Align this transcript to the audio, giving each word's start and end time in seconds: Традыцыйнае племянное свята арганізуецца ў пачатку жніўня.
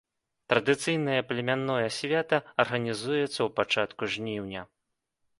Традыцыйнае 0.51 1.17
племянное 1.31 1.89
свята 1.97 2.37
арганізуецца 2.63 3.27
ў 3.27 3.47
пачатку 3.59 4.09
жніўня. 4.15 4.61